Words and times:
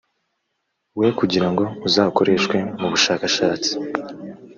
we 0.99 1.07
kugira 1.19 1.47
ngo 1.51 1.63
uzakoreshwe 1.87 2.57
mu 2.79 2.87
bushakashatsi 2.91 3.71